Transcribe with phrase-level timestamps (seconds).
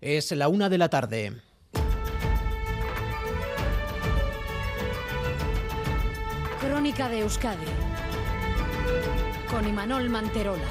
[0.00, 1.32] Es la una de la tarde.
[6.60, 7.66] Crónica de Euskadi
[9.50, 10.62] con Imanol Manterola.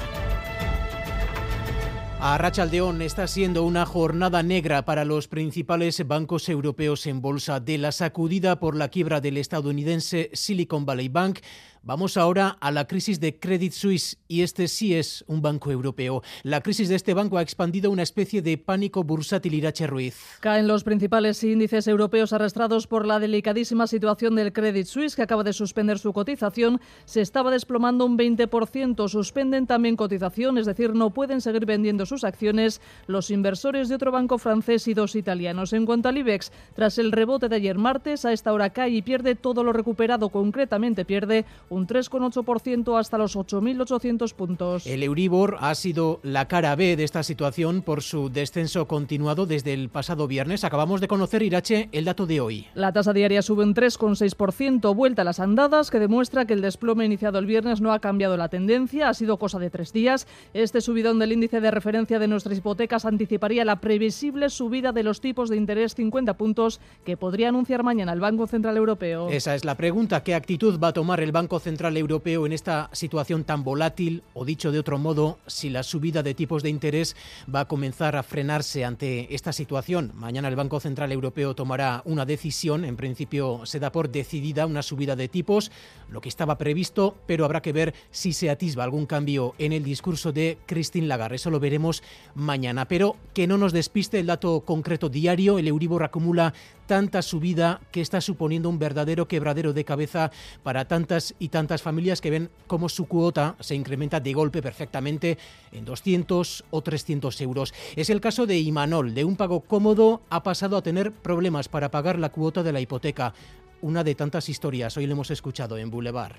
[2.20, 7.78] A Rachaldeón está siendo una jornada negra para los principales bancos europeos en bolsa de
[7.78, 11.40] la sacudida por la quiebra del estadounidense Silicon Valley Bank
[11.88, 16.22] Vamos ahora a la crisis de Credit Suisse y este sí es un banco europeo.
[16.42, 20.14] La crisis de este banco ha expandido una especie de pánico bursátil Irache Ruiz.
[20.40, 25.44] Caen los principales índices europeos arrastrados por la delicadísima situación del Credit Suisse que acaba
[25.44, 26.78] de suspender su cotización.
[27.06, 29.08] Se estaba desplomando un 20%.
[29.08, 34.12] Suspenden también cotización, es decir, no pueden seguir vendiendo sus acciones los inversores de otro
[34.12, 35.72] banco francés y dos italianos.
[35.72, 39.00] En cuanto al IBEX, tras el rebote de ayer martes, a esta hora cae y
[39.00, 40.28] pierde todo lo recuperado.
[40.28, 44.86] Concretamente pierde un 3,8% hasta los 8.800 puntos.
[44.86, 49.74] El Euribor ha sido la cara B de esta situación por su descenso continuado desde
[49.74, 50.64] el pasado viernes.
[50.64, 52.66] Acabamos de conocer, Irache, el dato de hoy.
[52.74, 57.04] La tasa diaria sube un 3,6%, vuelta a las andadas, que demuestra que el desplome
[57.04, 60.26] iniciado el viernes no ha cambiado la tendencia, ha sido cosa de tres días.
[60.54, 65.20] Este subidón del índice de referencia de nuestras hipotecas anticiparía la previsible subida de los
[65.20, 69.28] tipos de interés 50 puntos que podría anunciar mañana el Banco Central Europeo.
[69.28, 70.22] Esa es la pregunta.
[70.22, 74.44] ¿Qué actitud va a tomar el Banco Central Europeo en esta situación tan volátil o
[74.44, 77.16] dicho de otro modo, si la subida de tipos de interés
[77.52, 80.12] va a comenzar a frenarse ante esta situación.
[80.14, 84.82] Mañana el Banco Central Europeo tomará una decisión, en principio se da por decidida una
[84.82, 85.70] subida de tipos,
[86.10, 89.84] lo que estaba previsto, pero habrá que ver si se atisba algún cambio en el
[89.84, 91.36] discurso de Christine Lagarde.
[91.36, 92.02] Eso lo veremos
[92.34, 96.54] mañana, pero que no nos despiste el dato concreto diario, el Euribor acumula
[96.86, 102.20] tanta subida que está suponiendo un verdadero quebradero de cabeza para tantas y tantas familias
[102.20, 105.38] que ven cómo su cuota se incrementa de golpe perfectamente
[105.72, 107.74] en 200 o 300 euros.
[107.96, 111.90] Es el caso de Imanol, de un pago cómodo ha pasado a tener problemas para
[111.90, 113.34] pagar la cuota de la hipoteca.
[113.80, 116.34] Una de tantas historias, hoy lo hemos escuchado en Boulevard.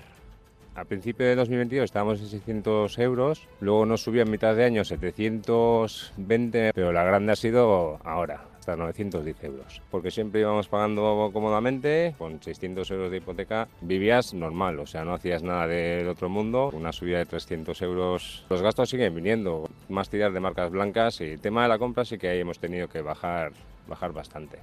[0.74, 4.84] A principio de 2022 estábamos en 600 euros, luego nos subió en mitad de año
[4.84, 9.82] 720, pero la grande ha sido ahora, hasta 910 euros.
[9.90, 15.14] Porque siempre íbamos pagando cómodamente, con 600 euros de hipoteca vivías normal, o sea, no
[15.14, 16.70] hacías nada del otro mundo.
[16.72, 21.24] Una subida de 300 euros, los gastos siguen viniendo, más tiras de marcas blancas y
[21.24, 23.52] el tema de la compra sí que ahí hemos tenido que bajar,
[23.88, 24.58] bajar bastante.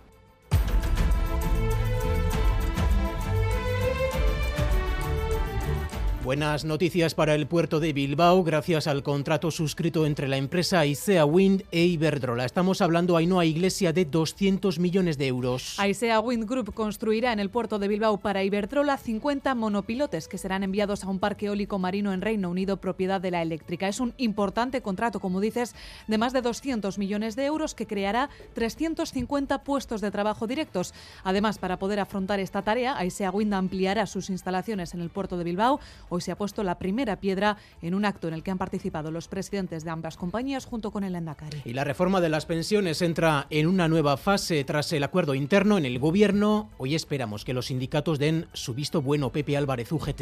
[6.27, 11.23] Buenas noticias para el puerto de Bilbao gracias al contrato suscrito entre la empresa Aisea
[11.23, 12.43] Wind e Iberdrola.
[12.43, 15.79] Estamos hablando, Ainhoa Iglesia, de 200 millones de euros.
[15.79, 20.63] Aisea Wind Group construirá en el puerto de Bilbao para Iberdrola 50 monopilotes que serán
[20.63, 23.87] enviados a un parque eólico marino en Reino Unido propiedad de la eléctrica.
[23.87, 25.75] Es un importante contrato, como dices,
[26.07, 30.93] de más de 200 millones de euros que creará 350 puestos de trabajo directos.
[31.23, 35.45] Además, para poder afrontar esta tarea, Aisea Wind ampliará sus instalaciones en el puerto de
[35.45, 35.79] Bilbao
[36.19, 39.27] se ha puesto la primera piedra en un acto en el que han participado los
[39.27, 41.61] presidentes de ambas compañías junto con el Endacari.
[41.65, 45.77] Y la reforma de las pensiones entra en una nueva fase tras el acuerdo interno
[45.77, 46.69] en el gobierno.
[46.77, 49.31] Hoy esperamos que los sindicatos den su visto bueno.
[49.31, 50.21] Pepe Álvarez, UGT.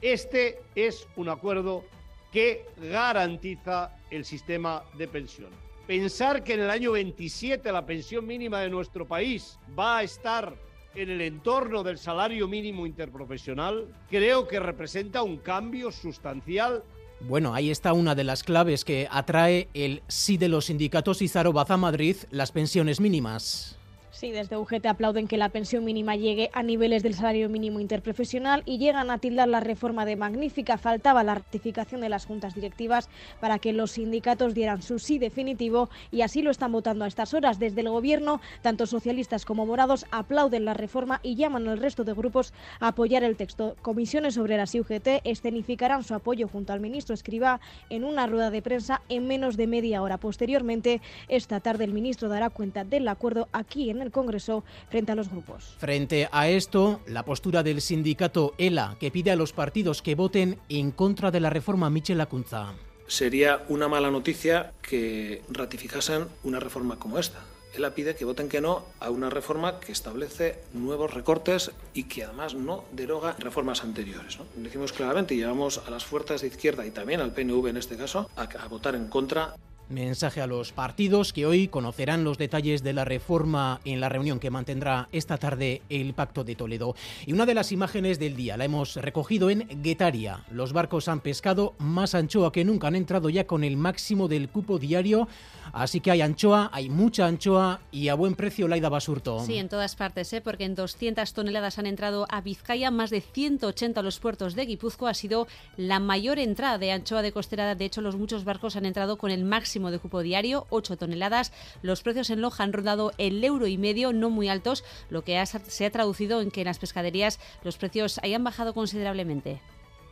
[0.00, 1.84] Este es un acuerdo
[2.32, 5.50] que garantiza el sistema de pensión.
[5.86, 10.54] Pensar que en el año 27 la pensión mínima de nuestro país va a estar
[10.94, 16.82] en el entorno del salario mínimo interprofesional, creo que representa un cambio sustancial
[17.28, 21.30] bueno, ahí está una de las claves que atrae el sí de los sindicatos y
[21.52, 23.78] Baza Madrid, las pensiones mínimas.
[24.14, 28.62] Sí, desde UGT aplauden que la pensión mínima llegue a niveles del salario mínimo interprofesional
[28.66, 30.76] y llegan a tildar la reforma de magnífica.
[30.76, 33.08] Faltaba la ratificación de las juntas directivas
[33.40, 37.32] para que los sindicatos dieran su sí definitivo y así lo están votando a estas
[37.32, 37.58] horas.
[37.58, 42.12] Desde el Gobierno, tanto socialistas como morados aplauden la reforma y llaman al resto de
[42.12, 43.76] grupos a apoyar el texto.
[43.80, 48.60] Comisiones Obreras y UGT escenificarán su apoyo junto al ministro Escriba en una rueda de
[48.60, 50.18] prensa en menos de media hora.
[50.18, 55.14] Posteriormente, esta tarde el ministro dará cuenta del acuerdo aquí en el Congreso frente a
[55.14, 55.76] los grupos.
[55.78, 60.58] Frente a esto, la postura del sindicato ELA, que pide a los partidos que voten
[60.68, 62.74] en contra de la reforma Michel Acunza.
[63.06, 67.40] Sería una mala noticia que ratificasen una reforma como esta.
[67.74, 72.24] ELA pide que voten que no a una reforma que establece nuevos recortes y que
[72.24, 74.38] además no deroga reformas anteriores.
[74.56, 77.96] Decimos claramente y llevamos a las fuerzas de izquierda y también al PNV en este
[77.96, 79.54] caso a, a votar en contra
[79.88, 84.40] Mensaje a los partidos que hoy conocerán los detalles de la reforma en la reunión
[84.40, 86.94] que mantendrá esta tarde el Pacto de Toledo.
[87.26, 90.44] Y una de las imágenes del día la hemos recogido en Guetaria.
[90.50, 94.48] Los barcos han pescado más anchoa que nunca, han entrado ya con el máximo del
[94.48, 95.28] cupo diario
[95.72, 99.40] Así que hay anchoa, hay mucha anchoa y a buen precio Laida Basurto.
[99.44, 100.42] Sí, en todas partes, ¿eh?
[100.42, 104.66] porque en 200 toneladas han entrado a Vizcaya, más de 180 a los puertos de
[104.66, 105.10] Guipúzcoa.
[105.10, 105.46] Ha sido
[105.78, 107.74] la mayor entrada de anchoa de costera.
[107.74, 111.52] De hecho, los muchos barcos han entrado con el máximo de cupo diario, 8 toneladas.
[111.82, 115.42] Los precios en Loja han rodado el euro y medio, no muy altos, lo que
[115.46, 119.60] se ha traducido en que en las pescaderías los precios hayan bajado considerablemente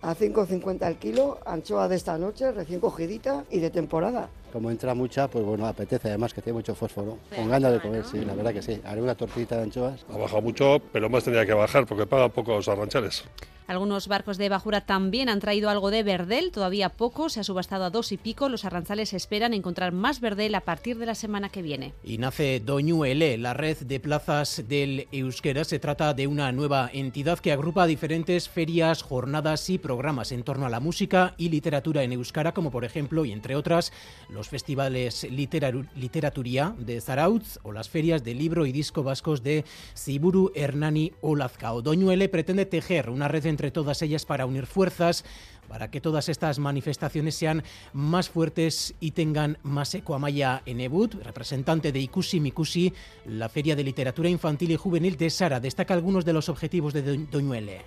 [0.02, 4.30] a 5,50 el kilo, anchoa de esta noche, recién cogidita y de temporada.
[4.52, 7.18] Como entra mucha, pues bueno, apetece además que tiene mucho fósforo.
[7.34, 8.80] Con ganas de comer, sí, la verdad que sí.
[8.84, 10.04] Haré una tortita de anchoas.
[10.12, 13.24] Ha bajado mucho, pero más tendría que bajar porque pagan poco los arranchales.
[13.70, 17.84] Algunos barcos de bajura también han traído algo de verdel, todavía poco, se ha subastado
[17.84, 18.48] a dos y pico.
[18.48, 21.94] Los arranzales esperan encontrar más verdel a partir de la semana que viene.
[22.02, 25.62] Y nace Doñuele, la red de plazas del Euskera.
[25.62, 30.66] Se trata de una nueva entidad que agrupa diferentes ferias, jornadas y programas en torno
[30.66, 33.92] a la música y literatura en Euskara, como por ejemplo, y entre otras,
[34.28, 39.64] los festivales Literaturía de Zarautz o las ferias de libro y disco vascos de
[39.96, 41.82] Ziburu Hernani o Lazcao.
[41.82, 45.24] Doñuele pretende tejer una red entre todas ellas para unir fuerzas,
[45.68, 50.14] para que todas estas manifestaciones sean más fuertes y tengan más eco.
[50.14, 52.92] Amaya Enebut, representante de Ikusi Mikusi,
[53.26, 57.02] la Feria de Literatura Infantil y Juvenil de Sara, destaca algunos de los objetivos de
[57.02, 57.82] Doñuele.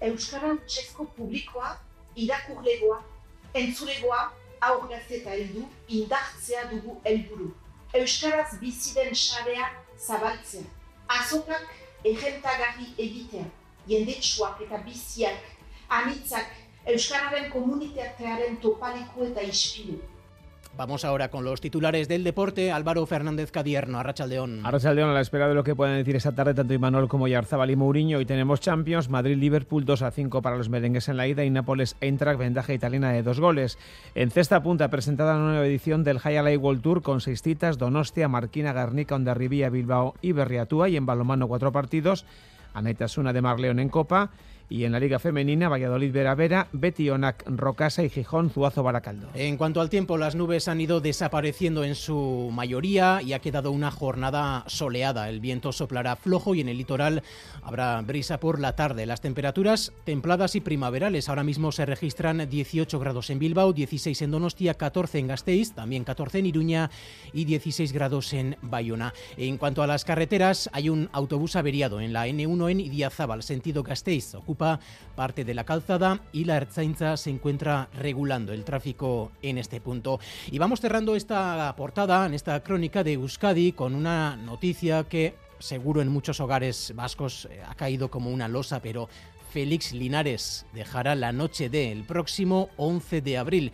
[0.00, 1.78] Euskaran txezko publikoa,
[2.16, 3.04] irakurlegoa,
[3.54, 7.50] entzulegoa, aurraz eta heldu, indartzea dugu helburu.
[7.94, 10.62] Euskaraz biziden sarea zabaltzea.
[11.08, 11.66] Azokak
[12.04, 13.46] egentagarri egitea
[13.88, 15.40] jendetsuak eta biziak,
[15.88, 16.56] anitzak,
[16.90, 19.98] Euskararen komunitatearen topaliku eta ispilu.
[20.76, 22.72] Vamos ahora con los titulares del deporte.
[22.72, 24.64] Álvaro Fernández Cadierno, Arrachaldeón.
[24.64, 27.70] Arrachaldeón, a la espera de lo que puedan decir esta tarde tanto Imanol como Yarzabal
[27.70, 28.18] y Mourinho.
[28.18, 32.38] Hoy tenemos Champions, Madrid-Liverpool 2 a 5 para los merengues en la ida y Nápoles-Eintracht,
[32.38, 33.78] ventaja italiana de dos goles.
[34.14, 38.28] En cesta punta presentada la nueva edición del High World Tour con seis citas, Donostia,
[38.28, 42.24] Marquina, Garnica, Ondarribía, Bilbao y Berriatúa y en balomano cuatro partidos.
[42.74, 44.30] Anaitasuna de Marleón en Copa
[44.70, 49.28] y en la Liga Femenina, Valladolid Vera Vera, Betty Onac Rocasa y Gijón Zuazo Baracaldo.
[49.34, 53.72] En cuanto al tiempo, las nubes han ido desapareciendo en su mayoría y ha quedado
[53.72, 55.28] una jornada soleada.
[55.28, 57.24] El viento soplará flojo y en el litoral
[57.62, 59.06] habrá brisa por la tarde.
[59.06, 61.28] Las temperaturas templadas y primaverales.
[61.28, 66.04] Ahora mismo se registran 18 grados en Bilbao, 16 en Donostia, 14 en Gasteiz, también
[66.04, 66.90] 14 en Iruña
[67.32, 69.14] y 16 grados en Bayona.
[69.36, 73.82] En cuanto a las carreteras, hay un autobús averiado en la N1 en Idiazábal, sentido
[73.82, 74.34] Gasteiz.
[74.34, 74.80] Ocupa
[75.16, 80.20] parte de la calzada y la Ertzaintza se encuentra regulando el tráfico en este punto.
[80.50, 86.00] Y vamos cerrando esta portada, en esta crónica de Euskadi, con una noticia que seguro
[86.00, 89.08] en muchos hogares vascos eh, ha caído como una losa, pero
[89.50, 93.72] Félix Linares dejará la noche del próximo 11 de abril.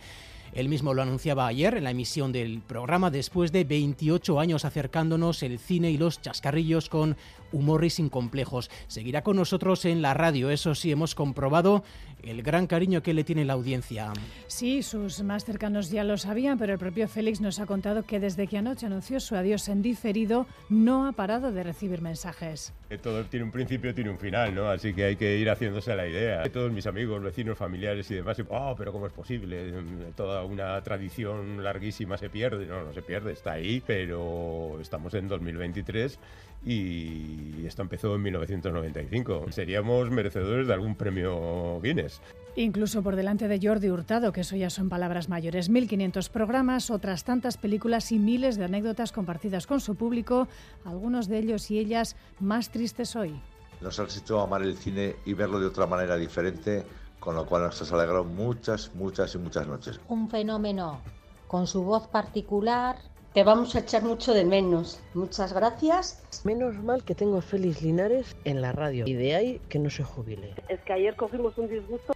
[0.57, 5.43] Él mismo lo anunciaba ayer en la emisión del programa, después de 28 años acercándonos
[5.43, 7.15] el cine y los chascarrillos con
[7.51, 8.71] humor y sin complejos.
[8.87, 11.83] Seguirá con nosotros en la radio, eso sí, hemos comprobado
[12.23, 14.11] el gran cariño que le tiene la audiencia.
[14.47, 18.19] Sí, sus más cercanos ya lo sabían, pero el propio Félix nos ha contado que
[18.19, 22.73] desde que anoche anunció su adiós en diferido, no ha parado de recibir mensajes.
[23.03, 24.69] Todo tiene un principio, tiene un final, ¿no?
[24.69, 26.43] Así que hay que ir haciéndose la idea.
[26.51, 29.71] Todos mis amigos, vecinos, familiares y demás, oh, pero ¿cómo es posible?
[30.15, 32.65] Toda una tradición larguísima se pierde.
[32.65, 36.19] No, no se pierde, está ahí, pero estamos en 2023
[36.65, 39.45] y esto empezó en 1995.
[39.51, 42.21] Seríamos merecedores de algún premio Guinness.
[42.55, 45.69] Incluso por delante de Jordi Hurtado, que eso ya son palabras mayores.
[45.69, 50.47] 1.500 programas, otras tantas películas y miles de anécdotas compartidas con su público,
[50.83, 53.39] algunos de ellos y ellas más tristes hoy.
[53.79, 56.83] Nos has hecho amar el cine y verlo de otra manera diferente,
[57.19, 59.99] con lo cual nos has alegrado muchas, muchas y muchas noches.
[60.07, 61.01] Un fenómeno
[61.47, 62.97] con su voz particular,
[63.37, 64.99] te vamos a echar mucho de menos.
[65.13, 66.23] Muchas gracias.
[66.43, 70.03] Menos mal que tengo Félix Linares en la radio y de ahí que no se
[70.03, 70.55] jubile.
[70.69, 72.13] Es que ayer cogimos un disgusto.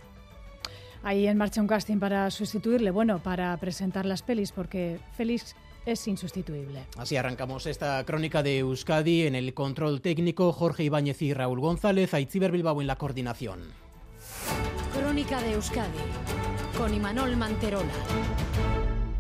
[1.03, 5.55] Ahí en marcha un casting para sustituirle, bueno, para presentar las pelis, porque Félix
[5.86, 6.86] es insustituible.
[6.98, 12.13] Así arrancamos esta crónica de Euskadi en el control técnico, Jorge Ibáñez y Raúl González,
[12.13, 13.60] Aitziber Bilbao en la coordinación.
[15.11, 15.99] Crónica de Euskadi
[16.77, 17.91] con Imanol Manterola.